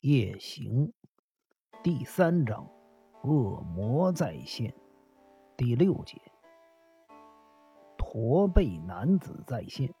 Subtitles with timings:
[0.00, 0.90] 夜行
[1.82, 2.66] 第三章，
[3.22, 4.74] 恶魔再现
[5.58, 6.16] 第六节，
[7.98, 9.92] 驼背男子再现。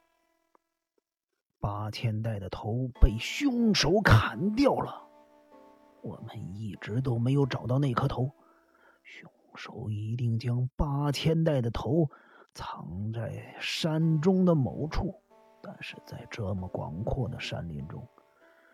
[1.60, 5.06] 八千代的头被凶手砍掉了，
[6.00, 8.30] 我们一直都没有找到那颗头。
[9.02, 12.08] 凶手一定将八千代的头
[12.54, 15.22] 藏在山中的某处，
[15.60, 18.02] 但是在这么广阔的山林中。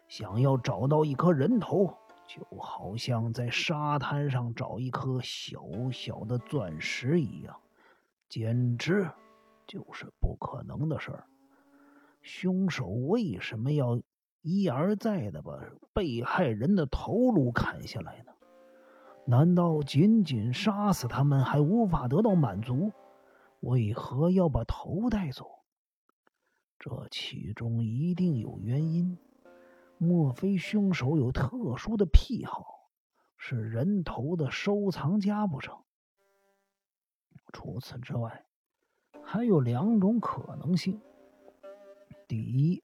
[0.08, 1.94] 想要找到一颗人头，
[2.26, 5.60] 就好像在沙滩上找一颗小
[5.92, 7.56] 小的钻石一样，
[8.28, 9.10] 简直
[9.66, 11.24] 就是不可能的事儿。
[12.22, 14.00] 凶手为什么要
[14.42, 15.60] 一而再的把
[15.92, 18.32] 被害人的头颅砍下来呢？
[19.24, 22.92] 难道仅仅杀死他们还无法得到满足？
[23.60, 25.50] 为何要把头带走？
[26.78, 29.18] 这其中一定有原因。
[29.98, 32.90] 莫非凶手有特殊的癖好，
[33.36, 35.82] 是人头的收藏家不成？
[37.52, 38.44] 除此之外，
[39.24, 41.00] 还有两种可能性：
[42.28, 42.82] 第一，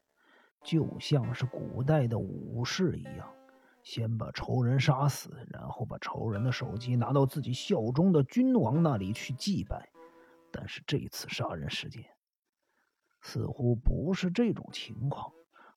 [0.62, 3.34] 就像是古代的武士一样，
[3.83, 9.91] 先把仇人杀死，然后把仇人的首级拿到自己效忠的君王那里去祭拜。
[10.51, 12.05] 但是这次杀人事件
[13.20, 15.33] 似乎不是这种情况。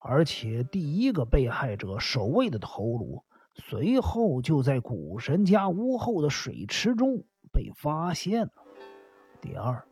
[0.08, 3.24] 而且，第一个被害者守卫的头颅，
[3.56, 8.52] 随后就在古神家屋后的水池中被发现了。
[9.42, 9.84] 第二，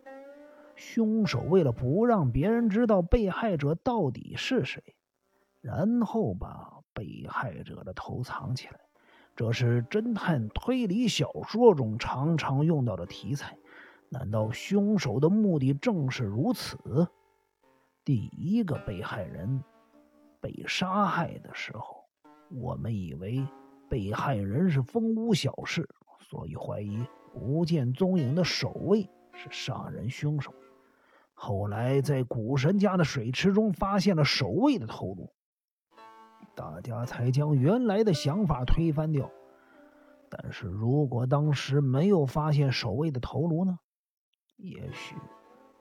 [0.75, 4.83] 凶手为了不让别人知道被害者到底是谁，
[5.61, 8.79] 然后把被害者的头藏起来，
[9.35, 13.57] 这是侦探推理小说中常常用到的题材。
[14.09, 16.77] 难道凶手的目的正是如此？
[18.05, 19.63] 第一个被害人。
[20.43, 22.03] 被杀害的时候，
[22.49, 23.47] 我们以为
[23.89, 25.87] 被害人是风屋小事，
[26.19, 27.01] 所以怀疑
[27.33, 30.53] 不见踪影的守卫是杀人凶手。
[31.33, 35.31] 后来在古神家的水池中发现了守卫的头颅，
[36.53, 39.31] 大家才将原来的想法推翻掉。
[40.29, 43.79] 但是如果当时没有发现守卫的头颅呢？
[44.57, 45.15] 也许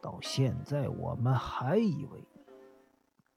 [0.01, 2.25] 到现在我们还以为。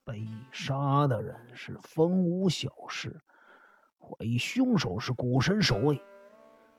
[0.05, 3.19] 被杀的人是风屋小氏，
[3.97, 5.99] 怀疑凶手是古神守卫。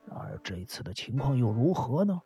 [0.06, 2.22] 然而这次的情况又如何呢？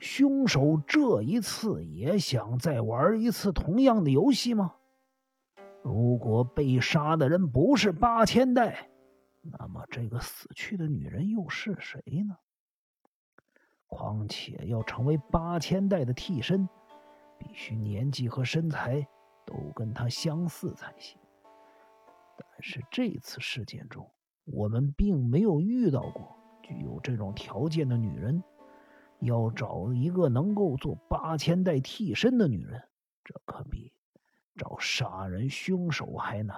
[0.00, 4.74] 凶手这一次也想再玩一次同样的游戏吗？
[5.80, 8.90] 如果被杀的人不是八千代，
[9.42, 12.36] 那么这个死去的女人又是谁呢？
[13.86, 16.68] 况且要成为八千代的替身，
[17.38, 19.06] 必须年纪和身材。
[19.44, 21.18] 都跟他相似才行。
[22.36, 24.10] 但是这次事件中，
[24.44, 28.42] 我们并没有遇到过具有这种条件的女人。
[29.24, 32.82] 要找一个能够做八千代替身的女人，
[33.22, 33.92] 这可比
[34.56, 36.56] 找杀人凶手还难。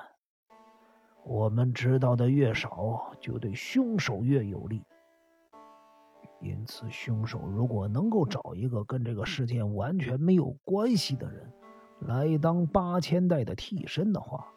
[1.25, 4.83] 我们知道的越少，就对凶手越有利。
[6.41, 11.53] 因此，凶手如果能够找一个跟这个事件完全没有关系的人，
[12.07, 14.53] 来当八千代的替身的话，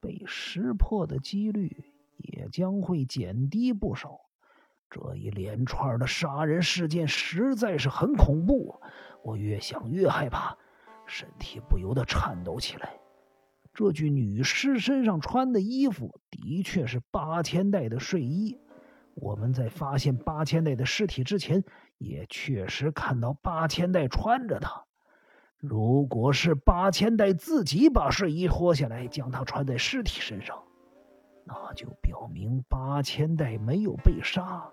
[0.00, 1.84] 被识破的几率
[2.16, 4.20] 也将会减低不少。
[4.88, 8.80] 这一连串的杀人事件实在是很恐怖，
[9.22, 10.56] 我越想越害怕，
[11.06, 12.98] 身体不由得颤抖起来。
[13.74, 18.58] 这具女尸身上穿的衣服的确是八千代的睡衣，
[19.14, 21.64] 我们在发现八千代的尸体之前，
[21.96, 24.84] 也确实看到八千代穿着它。
[25.62, 30.60] 如果是八千代自己把睡衣脱下来，将它穿在尸体身上，
[31.44, 34.72] 那就表明八千代没有被杀。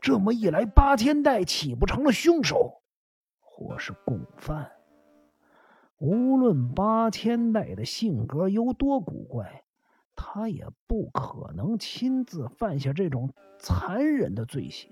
[0.00, 2.80] 这么一来，八千代岂不成了凶手，
[3.38, 4.72] 或是共犯？
[5.98, 9.62] 无论八千代的性格有多古怪，
[10.16, 14.90] 他也不可能亲自犯下这种残忍的罪行。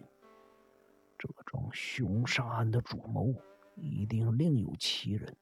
[1.19, 3.34] 这桩凶杀案的主谋。
[3.74, 5.36] 一定另有其人，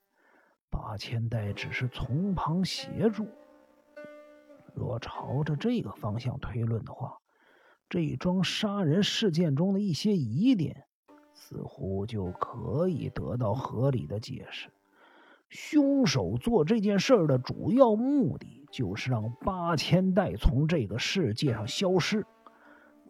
[0.71, 3.27] 八千代只是从旁协助。
[4.75, 7.19] 若朝着这个方向推论的话，
[7.89, 10.85] 这桩杀人事件中的一些疑点，
[11.35, 14.71] 似乎就可以得到合理的解释。
[15.49, 22.25] 凶手做这件事的主要目的，就是让八千代从这个世界上消失。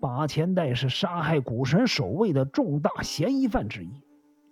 [0.01, 4.03] 八千代是杀害古神守卫的重大嫌疑犯之一。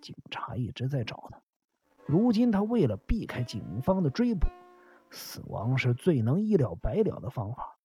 [0.01, 1.41] 警察一直在找他，
[2.05, 4.47] 如今他为了避开警方的追捕，
[5.09, 7.75] 死亡是最能一了百了的方法。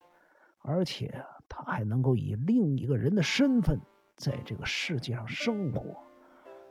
[0.67, 3.79] 而且他还能够以另一个人的身份
[4.17, 6.03] 在这个世界上生活。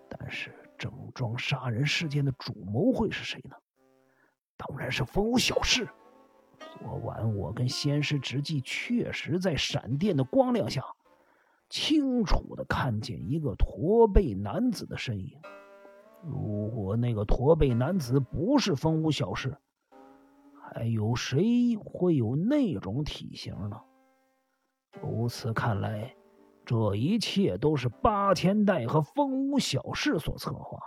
[0.09, 3.55] 但是整桩杀人事件的主谋会是谁呢？
[4.57, 5.87] 当然是风无小事。
[6.59, 10.83] 昨晚我跟仙师直纪确实在闪电的光亮下，
[11.73, 15.39] 清楚的看见一个驼背男子的身影。
[16.21, 19.57] 如果那个驼背男子不是风无小事，
[20.71, 23.81] 还有谁会有那种体型呢？
[25.01, 26.15] 如此看来，
[26.63, 30.77] 这一切都是八千代和风无小事所策划。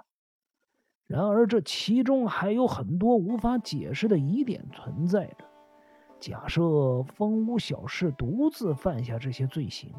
[1.09, 5.45] 然而，这其中还有很多无法解释的疑点存在着。
[6.21, 9.93] 假设风无小事独自犯下这些罪行，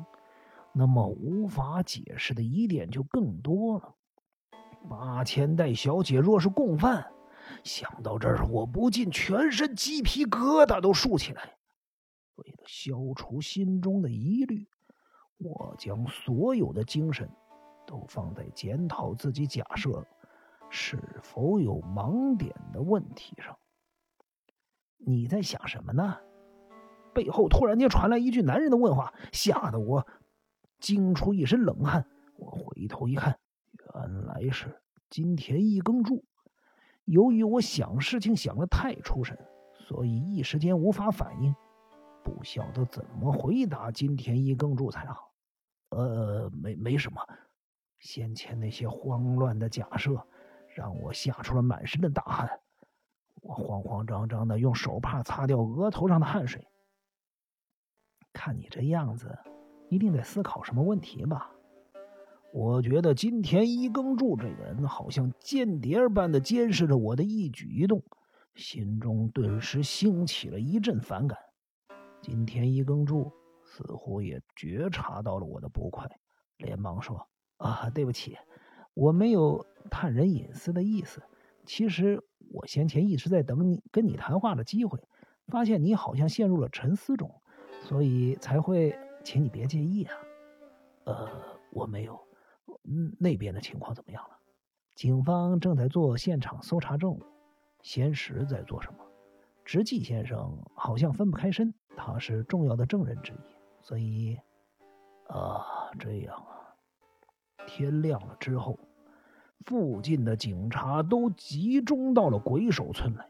[0.78, 3.96] 那么无法解释的疑点就更多了。
[4.88, 7.12] 八千代小姐若是共犯，
[7.64, 11.58] 想到这儿，我不禁全身鸡皮疙瘩都竖起来。
[12.36, 14.68] 为了消除心中的疑虑，
[15.40, 17.28] 我将所有的精神
[17.88, 20.06] 都放在检讨自己假设
[20.70, 23.58] 是否有盲点的问题上。
[24.98, 26.20] 你在想什么呢？
[27.16, 30.06] 背后突然间传来一句男人的问话，吓得我
[30.80, 32.06] 惊出一身冷汗。
[32.36, 33.38] 我回头一看，
[33.96, 36.24] 原来是金田一耕助。
[37.06, 39.38] 由于我想事情想的太出神，
[39.74, 41.56] 所以一时间无法反应，
[42.24, 45.32] 不晓得怎么回答金田一耕助才好。
[45.90, 47.22] 呃，没没什么，
[48.00, 50.22] 先前那些慌乱的假设
[50.76, 52.60] 让我吓出了满身的大汗。
[53.42, 56.68] 我慌慌张张的用手帕擦掉额头上的汗水。
[58.34, 59.40] 看你这样子，
[59.90, 61.52] 一定在思考什么问题吧？
[62.54, 68.02] 我觉得金田一耕助这个人好像间谍般的监视着我的一举一动，
[68.56, 71.38] 心中顿时兴起了一阵反感。
[72.22, 73.32] 金田一耕助
[73.64, 76.10] 似乎也觉察到了我的不快，
[76.58, 78.38] 连忙说：“啊，对不起，
[78.94, 81.22] 我没有探人隐私的意思。
[81.66, 85.00] 其实我先前一直在等你跟你谈话的机会，
[85.48, 87.30] 发现你好像陷入了沉思中，
[87.84, 90.16] 所以才会，请你别介意啊。
[91.04, 91.30] 呃，
[91.72, 92.18] 我没有。”，
[93.20, 94.38] 那边的情况怎么样了？
[94.96, 97.22] 警方正在做现场搜查证物。
[97.82, 99.00] 仙石在做什么？
[99.66, 103.36] 直纪先生好像分不开身，他是重要的证人之一，
[103.82, 104.40] 所以，
[105.28, 106.74] 啊，这样啊。
[107.66, 108.80] 天亮了之后，
[109.66, 113.30] 附近的警察都集中到了鬼手村来，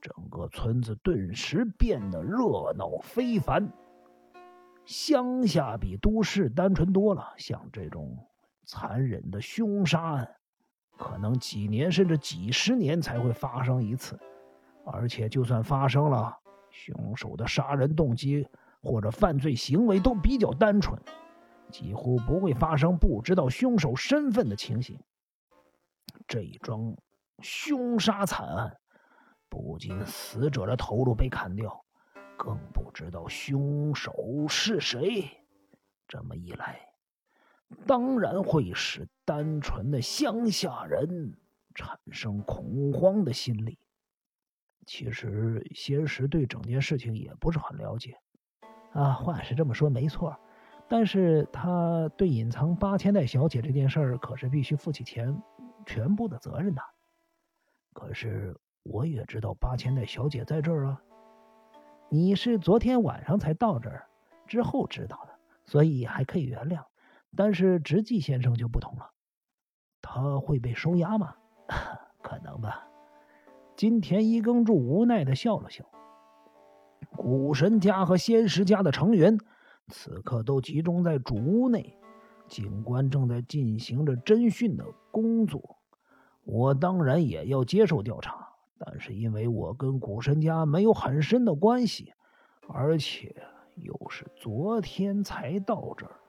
[0.00, 3.70] 整个村子顿时变得热闹非凡。
[4.84, 8.16] 乡下比都市单纯多了，像这种。
[8.66, 10.36] 残忍的凶杀案，
[10.96, 14.18] 可能几年甚至几十年才会发生一次，
[14.86, 16.34] 而且就算发生了，
[16.70, 18.48] 凶手的杀人动机
[18.82, 20.98] 或者犯罪行为都比较单纯，
[21.70, 24.98] 几乎不会发生不知道凶手身份的情形。
[26.26, 26.96] 这一桩
[27.42, 28.74] 凶杀惨案，
[29.50, 31.83] 不仅死者的头颅被砍掉，
[32.36, 35.30] 更不知道凶手是谁。
[36.06, 36.80] 这么一来。
[37.86, 41.36] 当然会使单纯的乡下人
[41.74, 43.78] 产生恐慌的心理。
[44.86, 48.18] 其实，仙石对整件事情也不是很了解。
[48.92, 50.38] 啊，话是这么说没错，
[50.88, 55.42] 但是他对隐藏八千代小姐这件事儿可是必须负起全
[55.86, 56.82] 全部的责任的。
[57.94, 61.02] 可是，我也知道八千代小姐在这儿啊。
[62.10, 64.06] 你是昨天晚上才到这儿，
[64.46, 65.32] 之后知道的，
[65.64, 66.84] 所以还可以原谅。
[67.36, 69.10] 但是直纪先生就不同了，
[70.00, 71.34] 他会被收押吗？
[72.22, 72.86] 可能吧。
[73.76, 75.84] 金田一耕助无奈的笑了笑。
[77.16, 79.36] 古神家和仙石家的成员
[79.88, 81.98] 此刻都集中在主屋内，
[82.46, 85.78] 警官正在进行着侦讯的工作。
[86.44, 88.43] 我当然也要接受调查，
[88.78, 92.12] 但是因为我跟古神家没有很深的关系，
[92.68, 93.34] 而且
[93.76, 96.20] 又是昨天才到这儿。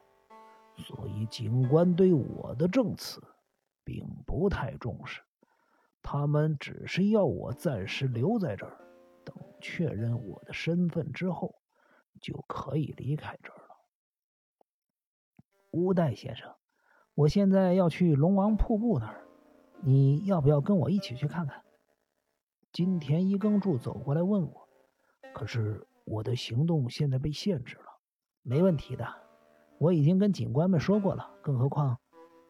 [0.78, 3.24] 所以，警官对我的证词
[3.84, 5.22] 并不太重视，
[6.02, 8.78] 他们只是要我暂时留在这儿，
[9.24, 11.56] 等确认我的身份之后，
[12.22, 13.64] 就可以离开这儿了。
[15.72, 16.54] 乌代先生，
[17.14, 19.26] 我现在要去龙王瀑布那儿，
[19.82, 21.64] 你要不要跟我一起去看看？
[22.76, 24.68] 金田一耕助走过来问我，
[25.34, 27.86] 可是我的行动现在被限制了。
[28.42, 29.08] 没问题的。
[29.78, 32.00] 我已经跟警官们说过了，更何况，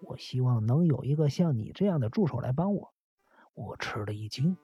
[0.01, 2.91] 我希望能有一个像你这样的助手来帮我。
[3.53, 4.57] 我吃了一惊，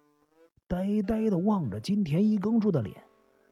[0.68, 3.04] 呆呆的望着金田一耕助的脸，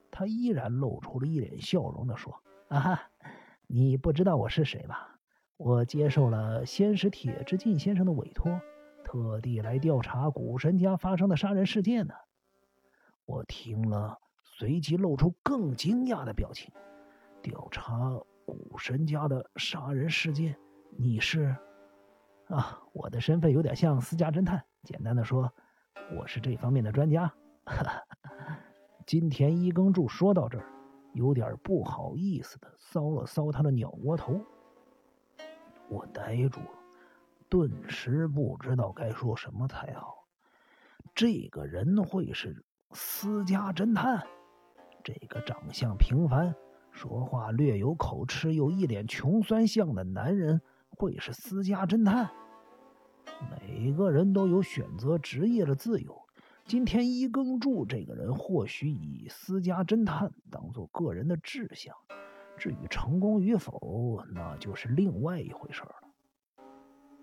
[0.09, 3.11] 他依然露出了一脸笑容的说：“啊哈，
[3.67, 5.19] 你不知道我是谁吧？
[5.57, 8.59] 我接受了先师铁之进先生的委托，
[9.09, 12.13] 特地来调查古神家发生的杀人事件呢。”
[13.25, 16.71] 我听了，随即露出更惊讶的表情。
[17.41, 20.55] 调查古神家的杀人事件，
[20.95, 21.55] 你是？
[22.49, 24.63] 啊，我的身份有点像私家侦探。
[24.83, 25.51] 简单的说，
[26.15, 27.33] 我是这方面的专家。
[29.07, 30.65] 金田一耕助说到这儿，
[31.13, 34.39] 有点不好意思的搔了搔他的鸟窝头。
[35.87, 36.78] 我呆住了，
[37.49, 40.27] 顿时不知道该说什么才好。
[41.15, 44.23] 这个人会是私家侦探？
[45.03, 46.55] 这个长相平凡。
[46.91, 52.29] 说话略有口吃又一脸穷酸相的男人会是私家侦探？
[53.49, 56.21] 每个人都有选择职业的自由。
[56.65, 61.95] 今天一耕助这个人或许以私家侦探当做个人的志向，
[62.57, 66.08] 至于成功与否，那就是另外一回事了。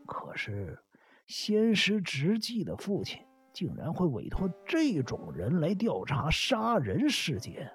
[0.07, 0.79] 可是，
[1.27, 3.23] 先师直纪的父亲
[3.53, 7.73] 竟然会委托这种人来调查杀人事件。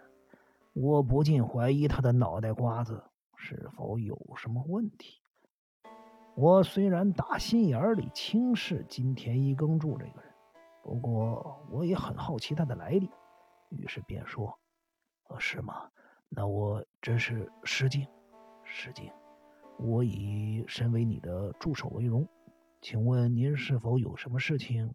[0.73, 3.03] 我不禁怀疑他的脑袋瓜子
[3.35, 5.21] 是否有什么问题。
[6.35, 10.33] 我虽然打心眼里轻视金田一耕助这个人，
[10.81, 13.09] 不过我也很好奇他的来历，
[13.69, 14.57] 于是便说
[15.27, 15.89] ：“呃，是吗？
[16.29, 18.07] 那我真是失敬，
[18.63, 19.11] 失敬。
[19.81, 22.27] 我以身为你的助手为荣，
[22.81, 24.93] 请问您是否有什么事情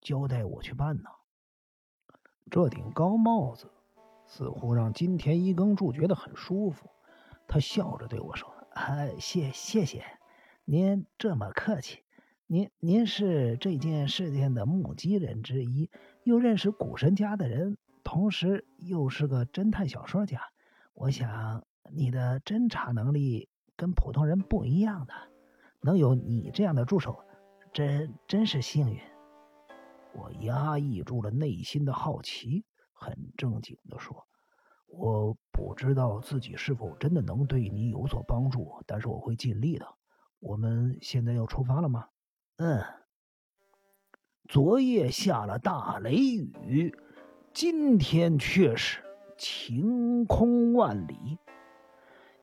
[0.00, 1.08] 交代我去办呢？”
[2.50, 3.70] 这顶高帽子。
[4.28, 6.90] 似乎让金田一耕助觉得很舒服，
[7.46, 10.04] 他笑着对我说：“啊，谢谢谢，
[10.64, 12.00] 您这么客气。
[12.48, 15.92] 您您是这件事件的目击人之一，
[16.24, 20.40] 又认识古神家的人，同时又是个侦探小说家。
[20.92, 25.14] 我想你的侦查能力跟普通人不一样的，
[25.80, 27.24] 能有你这样的助手，
[27.72, 29.00] 真真是幸运。”
[30.14, 32.64] 我压抑住了内心的好奇。
[32.98, 34.26] 很正经的说
[34.88, 39.86] ：“我不知道自己是否真的能对你有所帮助，但是我会尽力的。
[40.38, 42.08] 我们现在要出发了吗
[42.56, 42.82] ？”“嗯。”
[44.48, 46.96] 昨夜下了大雷雨，
[47.52, 49.02] 今天却是
[49.36, 51.36] 晴空万里，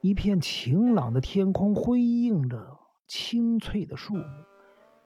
[0.04, 4.26] 一片晴朗的天空辉映着青翠的树木，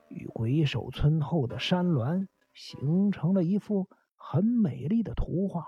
[0.09, 3.87] 与鬼手村后的山峦形成了一幅。
[4.15, 5.67] 很美丽的图画。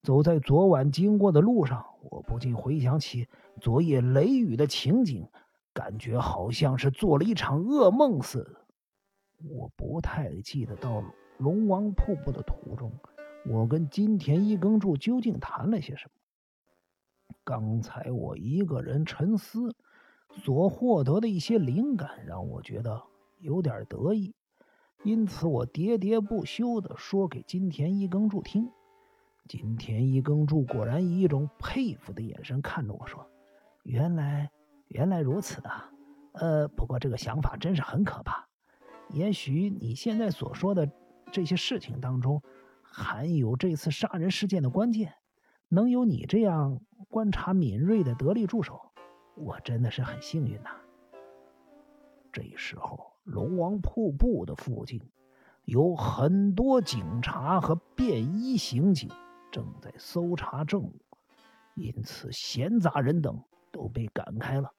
[0.00, 3.26] 走在昨晚经过的路上，我不禁回想起
[3.60, 5.28] 昨夜雷雨的情景，
[5.74, 8.64] 感觉好像是做了一场噩梦似的。
[9.50, 11.02] 我不太记得到
[11.38, 12.92] 龙王瀑布的途中，
[13.44, 16.12] 我跟金田一耕助究竟谈了些什么。
[17.46, 19.72] 刚才我一个人沉思，
[20.30, 23.00] 所获得的一些灵感让我觉得
[23.38, 24.34] 有点得意。
[25.04, 28.68] 因此，我喋喋不休地说给金田一耕助听。
[29.46, 33.24] 金田一耕助果然以一种佩服的眼神看着我说
[33.84, 34.50] ：“原来，
[34.88, 35.92] 原来如此啊！
[36.32, 38.48] 呃，不过这个想法真是很可怕。
[39.10, 40.90] 也许你现在所说的
[41.30, 42.42] 这些事情当中，
[42.82, 45.14] 含有这次杀人事件的关键。
[45.68, 48.92] 能有你这样观察敏锐的得力助手，
[49.34, 50.70] 我真的是很幸运呐。”
[52.32, 53.12] 这时候。
[53.26, 55.02] 龙王瀑布的附近，
[55.64, 59.10] 有很多警察和便衣刑警
[59.50, 61.00] 正在搜查证物，
[61.74, 63.42] 因此闲杂人等
[63.72, 64.70] 都被赶开了。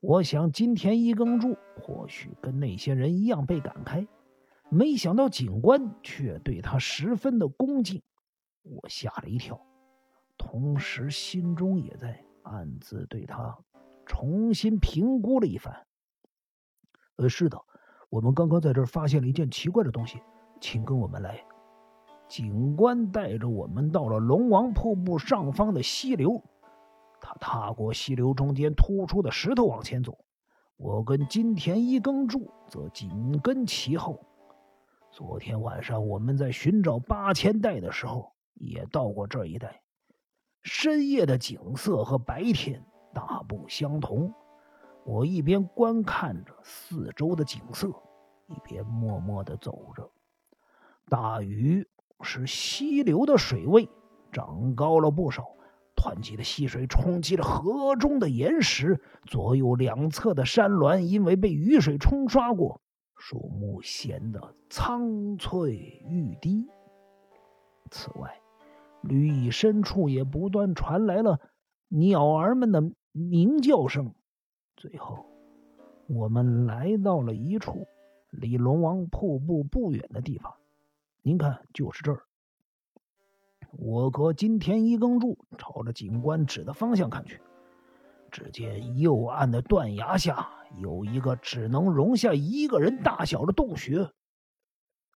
[0.00, 4.04] 我想金田一耕助或许跟那些人一样被赶开，
[4.68, 8.02] 没想到警官却对他十分的恭敬，
[8.64, 9.64] 我吓了一跳，
[10.40, 13.58] 同时心中也在暗自对他
[14.06, 15.86] 重新评估了一番。
[17.16, 17.60] 呃，是的，
[18.08, 20.18] 我们刚刚在这儿发现了一件奇怪的东西，
[20.58, 21.44] 请跟我们来。
[22.26, 26.42] 警官带着我们到了龙王瀑布上方的溪流，
[27.20, 30.16] 他踏过溪流中间突出的石头往前走，
[30.78, 34.24] 我跟金田一耕助则紧跟其后。
[35.10, 39.82] 昨天晚上我们在寻找八千代的时候，也到过这一带。
[40.62, 44.32] 深夜的景色和白天大不相同。
[45.04, 47.88] 我一边观看着四周的景色，
[48.46, 50.10] 一边默默的走着。
[51.08, 51.88] 大雨
[52.20, 53.88] 使溪流的水位
[54.30, 55.44] 涨高了不少，
[55.96, 62.80] 湍急的溪水冲击了河中的岩石，左右两侧的山峦因为被雨水冲刷过，
[63.16, 65.72] 树木显得苍翠
[66.06, 66.68] 欲滴。
[67.90, 68.40] 此外，
[69.02, 71.40] 绿意深处也不断传来了
[71.88, 74.14] 鸟儿们的鸣叫声。
[74.76, 75.26] 最后，
[76.06, 77.86] 我们来到了一处
[78.30, 80.54] 离龙王瀑布不远的地方。
[81.22, 82.22] 您看，就是这儿。
[83.72, 87.40] 我和金田一耕助朝着警官指的方向看去，
[88.30, 94.10] 只见右岸的断崖下有一个只能容下一个人大小的洞穴。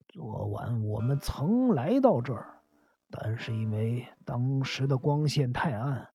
[0.09, 2.61] 昨晚我们曾来到这儿，
[3.15, 6.09] 但是因为当时的光线太暗，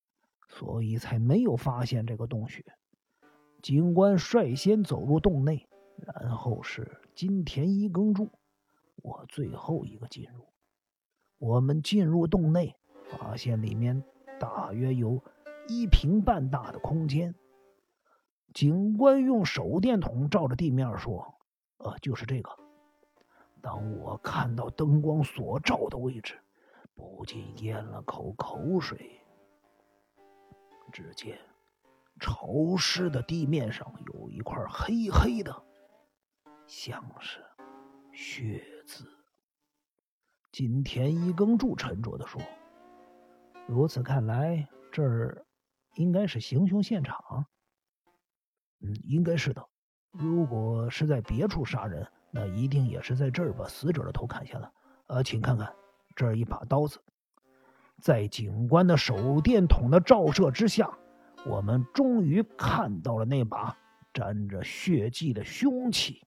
[0.49, 2.61] 所以才没有发现这个洞穴。
[3.61, 5.65] 警官率先走入洞内，
[5.97, 8.29] 然后是金田一耕助，
[8.97, 10.45] 我最后一个进入。
[11.37, 12.75] 我们进入洞内，
[13.05, 14.03] 发现里面
[14.37, 15.23] 大约有
[15.69, 17.33] 一平半大的空间。
[18.53, 21.35] 警官用手电筒照着地面说
[21.79, 22.51] ：“呃，就是这个。”
[23.61, 26.37] 当我看到灯光所照的位置，
[26.99, 29.21] 不禁咽了口口水。
[30.91, 31.39] 只见
[32.19, 35.63] 潮湿的地面上有一块黑黑的，
[36.67, 37.39] 像是
[38.11, 39.05] 血渍。
[40.51, 42.41] 金田一耕助沉着的说
[43.65, 45.45] ：“如此看来，这儿
[45.95, 47.45] 应该是行凶现场。
[48.81, 49.65] 嗯，应该是的。
[50.11, 54.73] 如果是在别处杀人，那一定也是在这儿把死者的头砍下了。
[55.05, 55.73] 呃，请看看，
[56.19, 56.99] 这一把刀子。
[58.01, 60.99] 在警官的手电筒的照射之下，
[61.45, 63.77] 我们终于看到了那把
[64.13, 66.21] 沾着血迹的凶器。”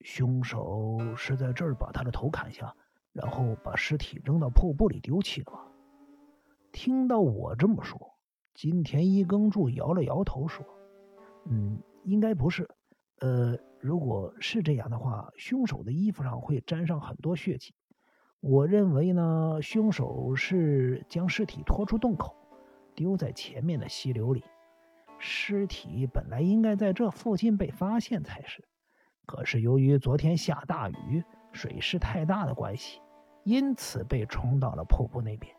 [0.00, 2.74] 凶手是在这儿把他的头砍下，
[3.12, 5.66] 然后把尸体扔到瀑布里丢弃的吧？
[6.72, 8.14] 听到我这么说，
[8.54, 10.64] 金田一耕助摇了摇头说
[11.44, 12.66] ：“嗯，应该不是。
[13.20, 17.74] 呃，如果是这样的话，凶手的衣服上会沾上很多血迹。
[18.40, 22.36] 我认为呢，凶手是将尸体拖出洞口，
[22.94, 24.44] 丢在前面的溪流里。
[25.18, 28.64] 尸体本来应该在这附近被发现才是。”
[29.26, 31.22] 可是由于昨天下大雨，
[31.52, 33.00] 水势太大的关系，
[33.42, 35.54] 因此被冲到了瀑布那边。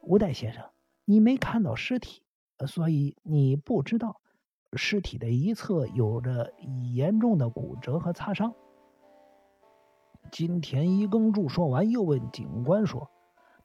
[0.00, 0.64] 吴代先生，
[1.04, 2.22] 你没看到尸体，
[2.66, 4.20] 所以你不知道
[4.74, 6.54] 尸体的一侧有着
[6.94, 8.54] 严重的骨折和擦伤。
[10.30, 13.10] 金田一耕助说完，又问警官说：“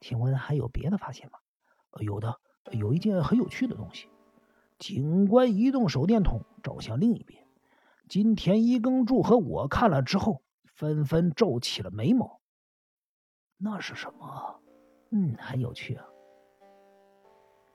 [0.00, 1.38] 请问还有别的发现吗
[2.00, 2.38] ？”“有的，
[2.72, 4.08] 有一件很有趣的东西。”
[4.78, 7.46] 警官移动手电筒，照向另一边。
[8.08, 12.40] 金田一耕助和我看了之后，纷纷皱起了眉毛。
[13.56, 14.60] 那是什么？
[15.10, 16.04] 嗯，很有趣啊。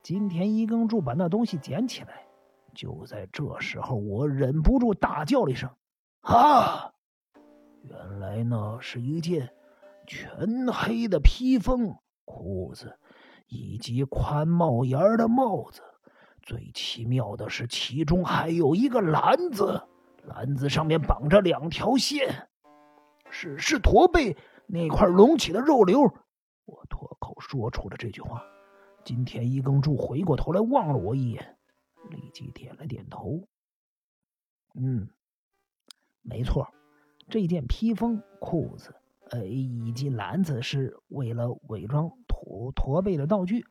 [0.02, 2.26] 金田一耕助把那东西捡起来。
[2.74, 5.70] 就在这时候，我忍不住大叫了一声
[6.22, 6.92] ：“啊！”
[7.86, 9.50] 原来那是一件
[10.06, 11.94] 全黑的披风、
[12.24, 12.98] 裤子
[13.46, 15.82] 以及宽帽檐的帽子。
[16.42, 19.82] 最奇妙的是，其中还有一个篮子。
[20.24, 22.48] 篮子上面绑着两条线，
[23.30, 24.34] 是是驼背
[24.66, 26.00] 那块隆起的肉瘤。
[26.64, 28.42] 我脱口说出了这句话。
[29.04, 31.58] 今天一更柱回过头来望了我一眼，
[32.08, 33.46] 立即点了点头。
[34.74, 35.10] 嗯，
[36.22, 36.66] 没错，
[37.28, 38.94] 这件披风、裤子，
[39.30, 43.64] 呃，以及篮子是为了伪装驼驼背的道具。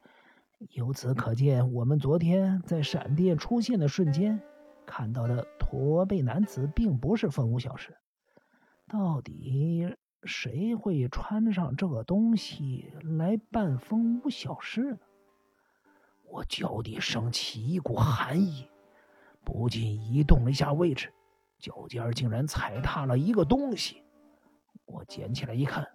[0.72, 4.42] 由此可见，我们昨天在闪电出现的瞬间。
[4.86, 7.96] 看到的驼背男子并不是风无小事，
[8.88, 15.00] 到底谁会穿上这个东西来扮风无小事呢？
[16.26, 18.68] 我脚底升起一股寒意，
[19.46, 21.14] 不禁移动了一下位置，
[21.64, 24.04] 脚尖竟然踩踏了一个东西。
[24.84, 25.88] 我捡起来一看，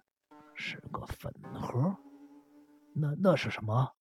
[0.55, 1.95] 是个粉盒。
[2.95, 3.93] 那那是什么？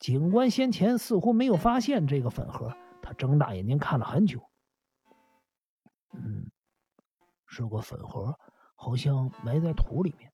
[0.00, 2.76] 警官先前似乎没有发现这个粉盒。
[3.00, 4.50] 他睁大眼睛看了很久，
[6.12, 6.50] 嗯，
[7.46, 8.36] 是个粉盒，
[8.74, 10.32] 好像埋在土里面。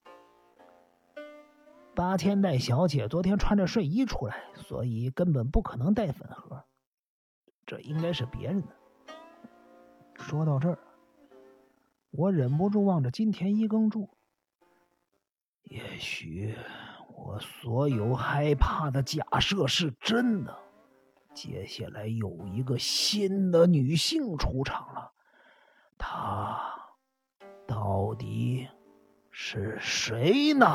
[1.93, 6.65] 八千代小姐昨天穿着睡衣出来，所以根本不可能带粉盒，
[7.67, 8.75] 这应该是别人的。
[10.27, 10.79] 说到这儿，
[12.09, 14.09] 我忍不住望着金田一耕助，
[15.65, 16.55] 也许
[17.15, 20.57] 我所有害怕的假设是真的。
[21.35, 25.11] 接下来有一个新的女性出场了，
[25.95, 26.59] 她
[27.67, 28.67] 到底
[29.29, 30.67] 是谁呢？